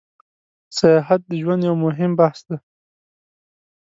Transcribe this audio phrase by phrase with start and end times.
[0.77, 2.57] سیاحت د ژوند یو موهیم بحث ده